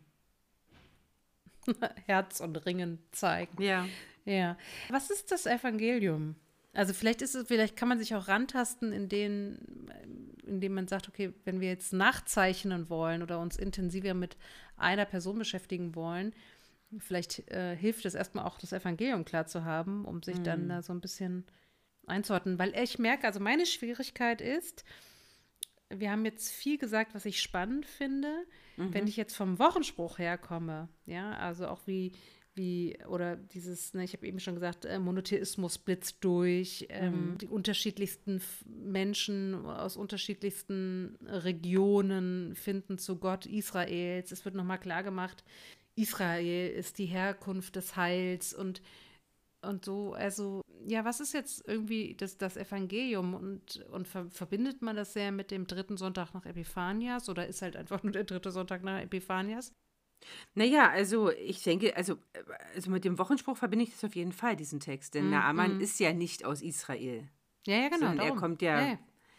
[2.06, 3.62] Herz und Ringen zeigen.
[3.62, 3.88] Ja.
[4.26, 4.58] Ja.
[4.90, 6.36] Was ist das Evangelium?
[6.74, 9.92] Also vielleicht ist es, vielleicht kann man sich auch rantasten, in denen,
[10.46, 14.38] indem man sagt, okay, wenn wir jetzt nachzeichnen wollen oder uns intensiver mit
[14.78, 16.34] einer Person beschäftigen wollen,
[17.00, 20.44] vielleicht äh, hilft es erstmal auch, das Evangelium klar zu haben, um sich mhm.
[20.44, 21.46] dann da so ein bisschen
[22.08, 22.58] einzuordnen.
[22.60, 24.86] Weil ich merke, also meine Schwierigkeit ist,
[25.96, 28.46] wir haben jetzt viel gesagt, was ich spannend finde.
[28.78, 28.94] Mhm.
[28.94, 32.12] Wenn ich jetzt vom Wochenspruch herkomme, ja, also auch wie,
[32.56, 37.38] wie, oder dieses, ne, ich habe eben schon gesagt, äh, Monotheismus blitzt durch, ähm, mhm.
[37.38, 44.32] die unterschiedlichsten Menschen aus unterschiedlichsten Regionen finden zu Gott Israels.
[44.32, 45.44] Es wird nochmal klar gemacht,
[45.96, 48.82] Israel ist die Herkunft des Heils und
[49.64, 54.82] und so, also, ja, was ist jetzt irgendwie das, das Evangelium und, und ver verbindet
[54.82, 58.24] man das sehr mit dem dritten Sonntag nach Epiphanias oder ist halt einfach nur der
[58.24, 59.74] dritte Sonntag nach Epiphanias?
[60.54, 62.18] Naja, also ich denke, also,
[62.76, 65.16] also mit dem Wochenspruch verbinde ich das auf jeden Fall, diesen Text.
[65.16, 65.82] Denn mm, Naaman mm.
[65.82, 67.28] ist ja nicht aus Israel.
[67.66, 68.14] Ja, ja, genau.
[68.14, 68.88] er kommt ja, ja,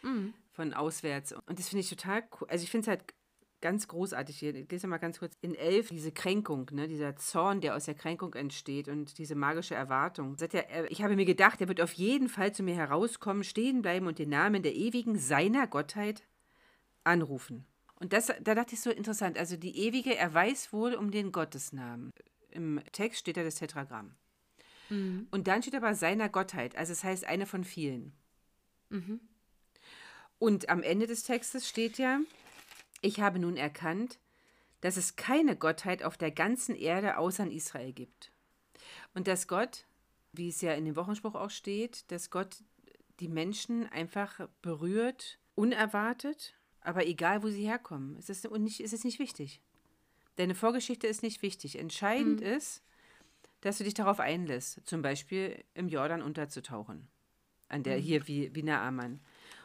[0.02, 0.08] ja.
[0.08, 0.34] Mm.
[0.50, 1.32] von auswärts.
[1.32, 2.48] Und das finde ich total cool.
[2.48, 3.14] Also ich finde es halt
[3.62, 4.54] ganz großartig hier.
[4.54, 5.32] Ich lese mal ganz kurz.
[5.40, 9.74] In elf, diese Kränkung, ne, dieser Zorn, der aus der Kränkung entsteht und diese magische
[9.74, 10.36] Erwartung.
[10.36, 13.80] Sagt er, ich habe mir gedacht, er wird auf jeden Fall zu mir herauskommen, stehen
[13.80, 16.24] bleiben und den Namen der ewigen seiner Gottheit
[17.04, 17.64] anrufen.
[17.94, 19.38] Und das, da dachte ich so interessant.
[19.38, 22.10] Also die ewige, er weiß wohl um den Gottesnamen.
[22.50, 24.16] Im Text steht da das Tetragramm.
[24.90, 25.28] Mhm.
[25.30, 26.76] Und dann steht aber seiner Gottheit.
[26.76, 28.12] Also es das heißt eine von vielen.
[28.90, 29.20] Mhm.
[30.38, 32.18] Und am Ende des Textes steht ja,
[33.02, 34.18] ich habe nun erkannt,
[34.80, 38.32] dass es keine Gottheit auf der ganzen Erde außer in Israel gibt.
[39.14, 39.86] Und dass Gott,
[40.32, 42.64] wie es ja in dem Wochenspruch auch steht, dass Gott
[43.20, 48.16] die Menschen einfach berührt, unerwartet, aber egal, wo sie herkommen.
[48.16, 49.60] Es ist, und nicht, es ist nicht wichtig.
[50.36, 51.78] Deine Vorgeschichte ist nicht wichtig.
[51.78, 52.46] Entscheidend mhm.
[52.46, 52.82] ist,
[53.60, 57.08] dass du dich darauf einlässt, zum Beispiel im Jordan unterzutauchen.
[57.68, 58.02] An der mhm.
[58.02, 59.20] hier wie, wie Naaman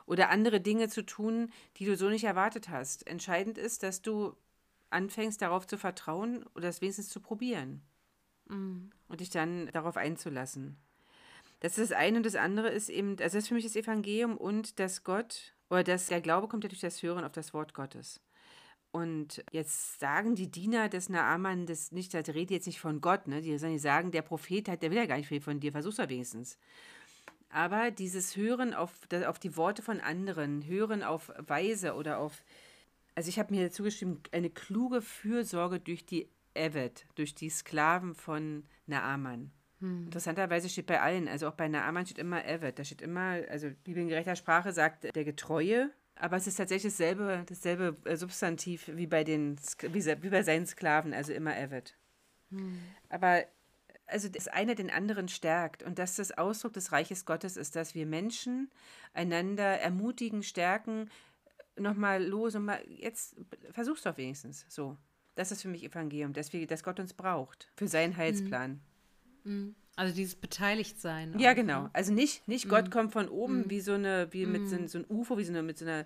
[0.07, 3.05] oder andere Dinge zu tun, die du so nicht erwartet hast.
[3.05, 4.35] Entscheidend ist, dass du
[4.89, 7.81] anfängst darauf zu vertrauen oder es wenigstens zu probieren
[8.47, 8.89] mhm.
[9.09, 10.77] und dich dann darauf einzulassen.
[11.59, 13.75] Das ist das eine und das andere ist eben, also das ist für mich das
[13.75, 17.53] Evangelium und dass Gott oder dass der Glaube kommt ja durch das Hören auf das
[17.53, 18.21] Wort Gottes.
[18.91, 23.27] Und jetzt sagen die Diener des Naaman das nicht, das redet jetzt nicht von Gott,
[23.27, 23.41] ne?
[23.41, 26.07] Die sagen, der Prophet hat, der will ja gar nicht viel von dir, versuch's doch
[26.09, 26.57] wenigstens.
[27.49, 28.93] Aber dieses Hören auf,
[29.25, 32.43] auf die Worte von anderen, Hören auf Weise oder auf,
[33.15, 38.15] also ich habe mir dazu geschrieben, eine kluge Fürsorge durch die Evet, durch die Sklaven
[38.15, 39.51] von Naaman.
[39.79, 40.05] Hm.
[40.05, 43.69] Interessanterweise steht bei allen, also auch bei Naaman steht immer Evet, da steht immer, also
[43.83, 48.89] Bibel in gerechter Sprache sagt der Getreue, aber es ist tatsächlich dasselbe, dasselbe äh, Substantiv
[48.93, 49.55] wie bei, den,
[49.91, 51.95] wie, wie bei seinen Sklaven, also immer Evet.
[52.49, 52.79] Hm.
[53.09, 53.43] Aber
[54.07, 57.93] also das eine den anderen stärkt und dass das Ausdruck des Reiches Gottes ist, dass
[57.93, 58.69] wir Menschen
[59.13, 61.09] einander ermutigen, stärken,
[61.77, 63.35] nochmal los und mal, jetzt
[63.71, 64.97] versuch's doch wenigstens so.
[65.35, 68.17] Das ist für mich Evangelium, dass, wir, dass Gott uns braucht für seinen mhm.
[68.17, 68.81] Heilsplan.
[69.43, 69.75] Mhm.
[69.95, 71.37] Also dieses Beteiligtsein.
[71.39, 71.83] Ja, genau.
[71.83, 71.89] Ne?
[71.93, 72.69] Also nicht, nicht mhm.
[72.69, 73.69] Gott kommt von oben mhm.
[73.69, 74.87] wie so eine, wie mit so, mhm.
[74.87, 76.05] so einem UFO, wie so eine, mit so einer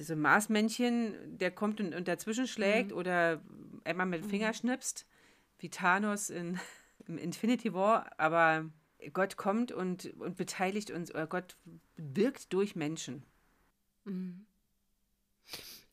[0.00, 2.96] so ein Marsmännchen, der kommt und, und dazwischen schlägt mhm.
[2.96, 3.42] oder
[3.84, 5.06] einmal mit dem Finger schnipst,
[5.58, 6.58] wie Thanos in
[7.06, 8.70] im Infinity War, aber
[9.12, 11.56] Gott kommt und, und beteiligt uns, oder Gott
[11.96, 13.24] wirkt durch Menschen.
[14.04, 14.46] Mhm.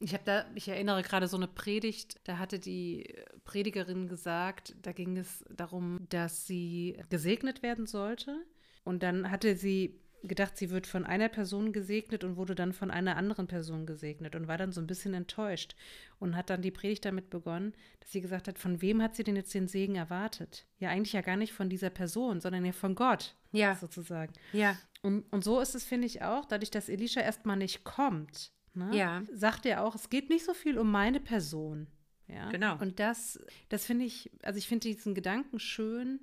[0.02, 4.94] Ich habe da, ich erinnere gerade so eine Predigt, da hatte die Predigerin gesagt, da
[4.94, 8.46] ging es darum, dass sie gesegnet werden sollte.
[8.86, 12.92] Und dann hatte sie gedacht, sie wird von einer Person gesegnet und wurde dann von
[12.92, 15.76] einer anderen Person gesegnet und war dann so ein bisschen enttäuscht
[16.20, 19.24] und hat dann die Predigt damit begonnen, dass sie gesagt hat, von wem hat sie
[19.24, 20.66] denn jetzt den Segen erwartet?
[20.80, 23.36] Ja, eigentlich ja gar nicht von dieser Person, sondern ja von Gott.
[23.52, 23.76] Ja.
[23.76, 24.34] Sozusagen.
[24.54, 24.78] Ja.
[25.02, 28.90] Und, und so ist es, finde ich auch, dadurch, dass Elisha erstmal nicht kommt, ne,
[28.96, 29.24] Ja.
[29.34, 31.88] sagt er auch, es geht nicht so viel um meine Person.
[32.28, 32.50] Ja?
[32.50, 32.78] Genau.
[32.80, 36.20] Und das, das finde ich, also ich finde diesen Gedanken schön,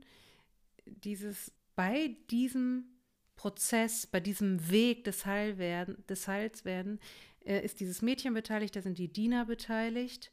[0.85, 2.85] dieses bei diesem
[3.37, 6.99] Prozess, bei diesem Weg des Heilwerden, des Heilswerden,
[7.45, 10.33] äh, ist dieses Mädchen beteiligt, da sind die Diener beteiligt,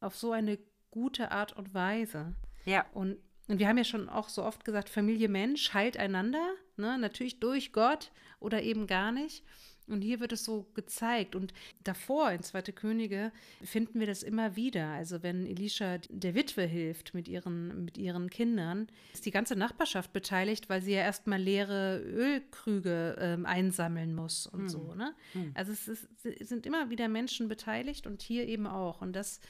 [0.00, 0.58] auf so eine
[0.90, 2.34] gute Art und Weise.
[2.64, 2.86] Ja.
[2.92, 6.98] Und, und wir haben ja schon auch so oft gesagt, Familie Mensch heilt einander, ne?
[6.98, 8.10] natürlich durch Gott
[8.40, 9.44] oder eben gar nicht.
[9.92, 11.34] Und hier wird es so gezeigt.
[11.34, 11.52] Und
[11.84, 14.88] davor in Zweite Könige finden wir das immer wieder.
[14.88, 20.12] Also wenn Elisha der Witwe hilft mit ihren, mit ihren Kindern, ist die ganze Nachbarschaft
[20.12, 24.94] beteiligt, weil sie ja erstmal leere Ölkrüge ähm, einsammeln muss und so.
[24.94, 25.14] Ne?
[25.54, 29.00] Also es, ist, es sind immer wieder Menschen beteiligt und hier eben auch.
[29.00, 29.40] Und das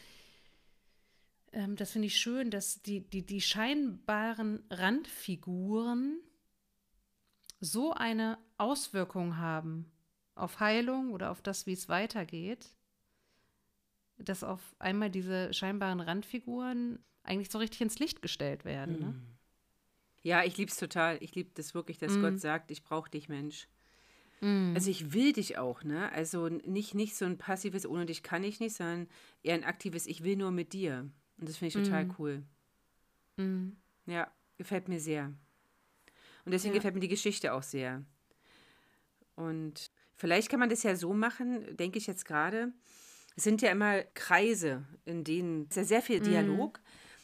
[1.52, 6.20] ähm, das finde ich schön, dass die, die, die scheinbaren Randfiguren
[7.60, 9.90] so eine Auswirkung haben
[10.40, 12.66] auf Heilung oder auf das, wie es weitergeht,
[14.18, 18.98] dass auf einmal diese scheinbaren Randfiguren eigentlich so richtig ins Licht gestellt werden.
[18.98, 19.14] Ne?
[20.22, 21.18] Ja, ich liebe es total.
[21.22, 22.20] Ich liebe das wirklich, dass Mhm.
[22.22, 23.68] Gott sagt, ich brauche dich, Mensch.
[24.74, 26.12] Also ich will dich auch, ne?
[26.12, 29.08] Also nicht, nicht so ein passives, ohne dich kann ich nicht, sondern
[29.42, 31.10] eher ein aktives, ich will nur mit dir.
[31.38, 32.42] Und das finde ich total cool.
[33.36, 33.76] Mhm.
[34.06, 35.32] Ja, gefällt mir sehr.
[36.44, 36.78] Und deswegen Ja.
[36.78, 38.04] gefällt mir die Geschichte auch sehr.
[39.34, 42.72] Und vielleicht kann man das ja so machen, denke ich jetzt gerade.
[43.36, 46.80] Es sind ja immer Kreise, in denen es ist ja sehr viel Dialog.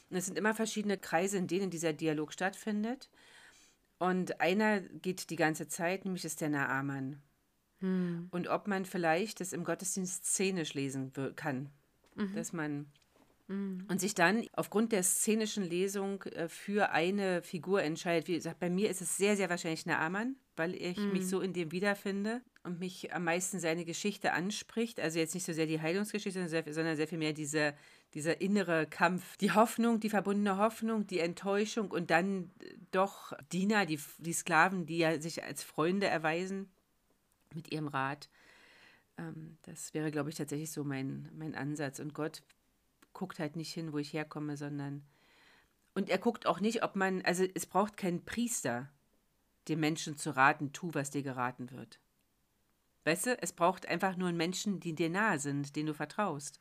[0.09, 3.11] Und es sind immer verschiedene Kreise, in denen dieser Dialog stattfindet.
[3.99, 7.21] Und einer geht die ganze Zeit, nämlich ist der Naaman.
[8.31, 11.71] Und ob man vielleicht das im Gottesdienst szenisch lesen kann.
[12.35, 12.87] Dass man
[13.89, 18.27] und sich dann aufgrund der szenischen Lesung äh, für eine Figur entscheidet.
[18.27, 21.53] Wie gesagt, bei mir ist es sehr, sehr wahrscheinlich Naaman, weil ich mich so in
[21.53, 25.01] dem wiederfinde und mich am meisten seine Geschichte anspricht.
[25.01, 27.75] Also jetzt nicht so sehr die Heilungsgeschichte, sondern sehr, viel mehr diese,
[28.13, 29.37] dieser innere Kampf.
[29.39, 34.85] Die Hoffnung, die verbundene Hoffnung, die Enttäuschung und dann äh, doch Diener, die, die Sklaven,
[34.85, 36.69] die ja sich als Freunde erweisen
[37.55, 38.29] mit ihrem Rat.
[39.17, 42.01] Ähm, das wäre, glaube ich, tatsächlich so mein, mein Ansatz.
[42.01, 42.43] Und Gott
[43.13, 45.03] guckt halt nicht hin, wo ich herkomme, sondern.
[45.95, 47.23] Und er guckt auch nicht, ob man.
[47.23, 48.91] Also, es braucht keinen Priester,
[49.69, 51.99] dem Menschen zu raten, tu, was dir geraten wird.
[53.07, 56.61] Weißt du, es braucht einfach nur einen Menschen, die dir nahe sind, denen du vertraust.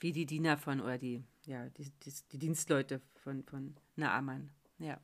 [0.00, 4.50] Wie die Diener von, oder die, ja, die, die, die Dienstleute von, von Naaman.
[4.78, 5.00] Ja.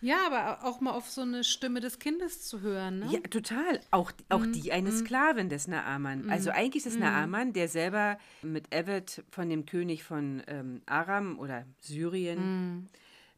[0.00, 2.98] Ja, aber auch mal auf so eine Stimme des Kindes zu hören.
[2.98, 3.12] Ne?
[3.12, 3.80] Ja, total.
[3.92, 6.28] Auch, auch die eine Sklavin des Naaman.
[6.28, 11.66] Also eigentlich ist Naaman, der selber mit Evet von dem König von ähm, Aram oder
[11.78, 12.88] Syrien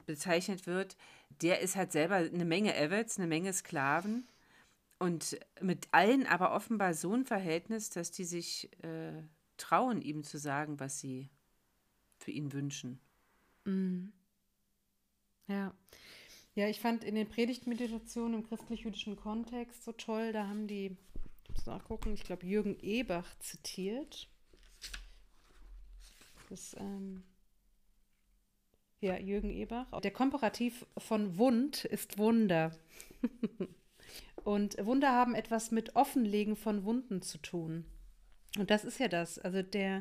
[0.07, 0.96] bezeichnet wird,
[1.42, 4.26] der ist halt selber eine Menge Evets, eine Menge Sklaven.
[4.98, 9.22] Und mit allen aber offenbar so ein Verhältnis, dass die sich äh,
[9.57, 11.30] trauen, ihm zu sagen, was sie
[12.18, 13.00] für ihn wünschen.
[15.48, 15.74] Ja.
[16.54, 20.96] Ja, ich fand in den Predigtmeditationen im christlich-jüdischen Kontext so toll, da haben die,
[21.42, 24.28] ich muss nachgucken, ich glaube Jürgen Ebach zitiert.
[26.48, 27.24] Das, ähm,
[29.00, 30.00] ja, Jürgen Ebach.
[30.00, 32.76] Der Komparativ von Wund ist Wunder.
[34.44, 37.87] Und Wunder haben etwas mit Offenlegen von Wunden zu tun.
[38.59, 39.38] Und das ist ja das.
[39.38, 40.00] Also der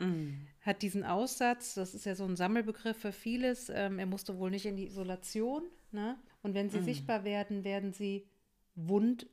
[0.62, 3.69] hat diesen Aussatz, das ist ja so ein Sammelbegriff für vieles.
[3.69, 5.63] Ähm, er musste wohl nicht in die Isolation.
[5.91, 6.17] Ne?
[6.43, 8.27] Und wenn sie sichtbar werden, werden sie
[8.75, 9.27] Wund,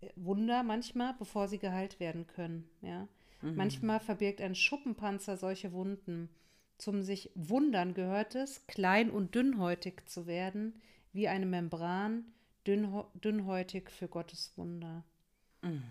[0.00, 2.68] äh, Wunder manchmal, bevor sie geheilt werden können.
[2.82, 3.08] Ja?
[3.40, 6.30] Manchmal verbirgt ein Schuppenpanzer solche Wunden.
[6.78, 10.80] Zum sich wundern gehört es, klein und dünnhäutig zu werden,
[11.12, 12.24] wie eine Membran,
[12.66, 15.04] dünnhä dünnhäutig für Gottes Wunder.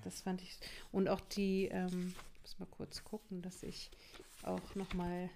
[0.04, 0.60] Das fand ich.
[0.92, 3.90] Und auch die, ähm, ich muss mal kurz gucken, dass ich
[4.44, 5.30] auch nochmal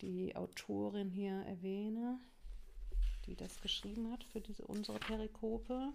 [0.00, 2.18] die Autorin hier erwähne,
[3.26, 5.92] die das geschrieben hat für diese unsere Perikope.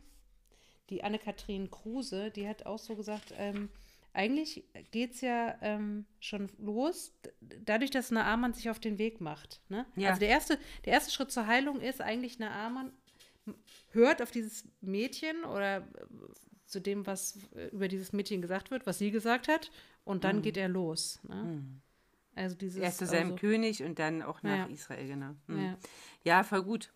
[0.90, 3.70] Die Anne-Kathrin Kruse, die hat auch so gesagt, ähm,
[4.14, 9.62] eigentlich geht es ja ähm, schon los, dadurch, dass Naaman sich auf den Weg macht.
[9.70, 9.86] Ne?
[9.96, 10.10] Ja.
[10.10, 12.92] Also der erste, der erste Schritt zur Heilung ist eigentlich Naaman
[13.90, 15.84] hört auf dieses Mädchen oder äh,
[16.66, 19.72] zu dem, was äh, über dieses Mädchen gesagt wird, was sie gesagt hat,
[20.06, 21.20] und dann geht er los.
[21.24, 21.64] Ne?
[22.36, 24.74] Also dieses Erst zu seinem also, König und dann auch nach Ja.
[24.74, 25.36] Israel, genau.
[25.48, 25.60] Mhm.
[25.60, 25.78] Ja.
[26.24, 26.92] Ja, voll gut.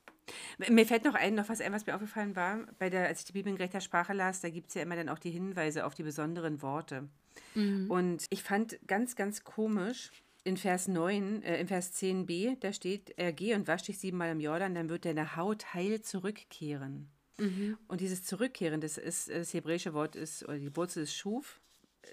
[0.57, 3.27] Mir fällt noch ein, noch was ein, was mir aufgefallen war, bei der, als ich
[3.27, 5.85] die Bibel in gerechter Sprache las, da gibt es ja immer dann auch die Hinweise
[5.85, 7.07] auf die besonderen Worte.
[7.55, 7.89] Mhm.
[7.89, 10.11] Und ich fand ganz, ganz komisch,
[10.47, 14.31] in Vers 9, äh, in Vers 10b, da steht, er geh und wasch dich siebenmal
[14.31, 17.11] im Jordan, dann wird deine Haut heil zurückkehren.
[17.37, 17.77] Mhm.
[17.89, 21.59] Und dieses Zurückkehren, das ist, das hebräische Wort ist, oder die Wurzel ist Schuf,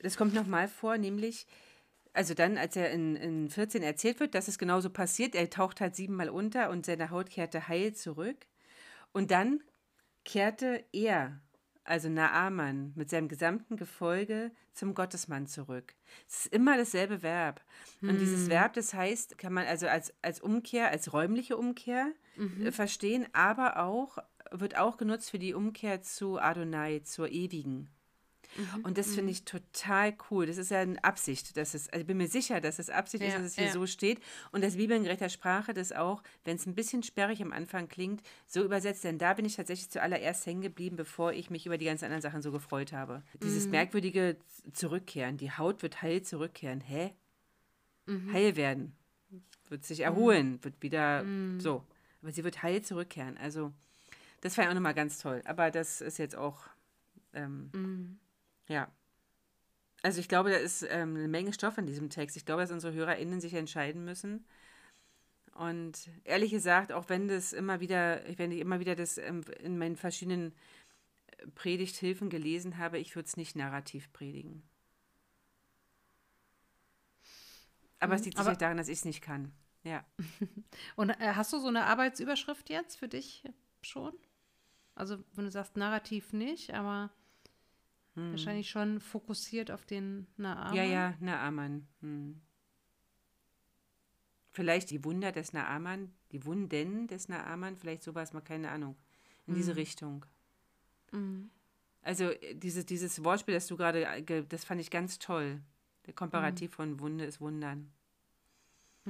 [0.02, 1.46] das kommt nochmal vor, nämlich,
[2.12, 5.80] also dann, als er in, in 14 erzählt wird, dass es genauso passiert, er taucht
[5.80, 8.46] halt siebenmal unter und seine Haut kehrte heil zurück.
[9.12, 9.62] Und dann
[10.24, 11.40] kehrte er,
[11.84, 15.94] also Naaman, mit seinem gesamten Gefolge zum Gottesmann zurück.
[16.28, 17.62] Es ist immer dasselbe Verb.
[18.02, 18.18] Und hm.
[18.18, 22.66] dieses Verb, das heißt, kann man also als, als Umkehr, als räumliche Umkehr mhm.
[22.66, 24.18] Äh, verstehen, aber auch,
[24.50, 27.90] wird auch genutzt für die Umkehr zu Adonai, zur ewigen.
[28.56, 28.84] Mhm.
[28.84, 29.28] Und das finde mhm.
[29.30, 30.46] ich total cool.
[30.46, 31.56] Das ist ja eine Absicht.
[31.56, 33.66] Dass es, also ich bin mir sicher, dass es Absicht ja, ist, dass es hier
[33.66, 33.72] ja.
[33.72, 34.20] so steht.
[34.52, 37.88] Und dass Bibel in gerechter Sprache das auch, wenn es ein bisschen sperrig am Anfang
[37.88, 39.04] klingt, so übersetzt.
[39.04, 42.22] Denn da bin ich tatsächlich zuallererst hängen geblieben, bevor ich mich über die ganzen anderen
[42.22, 43.22] Sachen so gefreut habe.
[43.42, 43.72] Dieses mhm.
[43.72, 44.36] merkwürdige
[44.72, 45.36] Zurückkehren.
[45.36, 46.80] Die Haut wird heil zurückkehren.
[46.80, 47.14] Hä?
[48.06, 48.32] Mhm.
[48.32, 48.96] Heil werden.
[49.68, 50.52] Wird sich erholen.
[50.52, 50.64] Mhm.
[50.64, 51.60] Wird wieder mhm.
[51.60, 51.84] so.
[52.22, 53.36] Aber sie wird heil zurückkehren.
[53.38, 53.72] Also,
[54.40, 55.42] das war ja auch nochmal ganz toll.
[55.44, 56.64] Aber das ist jetzt auch.
[57.32, 58.18] Ähm, mhm.
[58.68, 58.90] Ja.
[60.02, 62.36] Also ich glaube, da ist ähm, eine Menge Stoff in diesem Text.
[62.36, 64.44] Ich glaube, dass unsere HörerInnen sich entscheiden müssen.
[65.54, 69.78] Und ehrlich gesagt, auch wenn das immer wieder, wenn ich immer wieder das ähm, in
[69.78, 70.52] meinen verschiedenen
[71.38, 74.62] äh, Predigthilfen gelesen habe, ich würde es nicht narrativ predigen.
[78.00, 78.24] Aber es mhm.
[78.26, 79.52] liegt sicher daran, dass ich es nicht kann.
[79.84, 80.04] Ja.
[80.96, 83.44] Und äh, hast du so eine Arbeitsüberschrift jetzt für dich
[83.80, 84.12] schon?
[84.94, 87.10] Also, wenn du sagst narrativ nicht, aber
[88.14, 88.30] hm.
[88.30, 90.74] Wahrscheinlich schon fokussiert auf den Naaman.
[90.74, 91.86] Ja, ja, Naaman.
[92.00, 92.40] Hm.
[94.50, 98.96] Vielleicht die Wunder des Naaman, die Wunden des Naaman, vielleicht sowas, mal keine Ahnung.
[99.46, 99.60] In hm.
[99.60, 100.24] diese Richtung.
[101.10, 101.50] Hm.
[102.02, 105.60] Also äh, dieses, dieses Wortspiel, das du gerade, das fand ich ganz toll.
[106.06, 106.76] Der Komparativ hm.
[106.76, 107.90] von Wunde ist Wundern.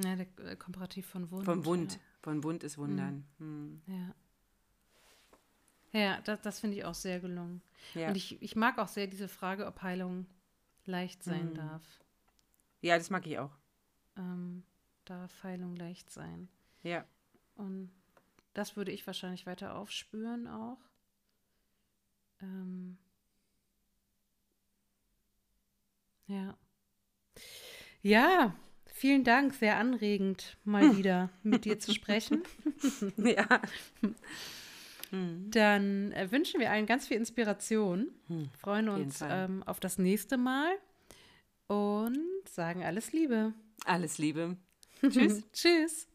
[0.03, 1.45] Ja, der Komparativ von Wund.
[1.45, 1.93] Von Wund.
[1.93, 1.99] Ja.
[2.21, 3.25] Von Wund ist Wundern.
[3.37, 3.81] Hm.
[3.85, 4.15] Ja.
[5.95, 7.61] Ja, das, das finde ich auch sehr gelungen.
[7.93, 8.09] Ja.
[8.09, 10.25] Und ich, ich mag auch sehr diese Frage, ob Heilung
[10.85, 11.55] leicht sein mhm.
[11.55, 11.83] darf.
[12.81, 13.57] Ja, das mag ich auch.
[14.17, 14.63] Ähm,
[15.05, 16.49] darf Heilung leicht sein?
[16.83, 17.05] Ja.
[17.55, 17.91] Und
[18.53, 20.79] das würde ich wahrscheinlich weiter aufspüren auch.
[22.41, 22.97] Ähm,
[26.27, 26.57] ja.
[28.01, 28.53] Ja,
[28.87, 32.43] vielen Dank, sehr anregend, mal wieder mit dir zu sprechen.
[33.15, 33.61] ja.
[35.11, 35.51] Mhm.
[35.51, 40.37] Dann äh, wünschen wir allen ganz viel Inspiration, hm, freuen uns ähm, auf das nächste
[40.37, 40.71] Mal
[41.67, 43.53] und sagen alles Liebe.
[43.85, 44.57] Alles Liebe.
[45.01, 45.43] Tschüss.
[45.53, 46.07] Tschüss.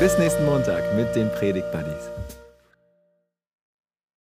[0.00, 2.39] Bis nächsten Montag mit den Predigt Buddies.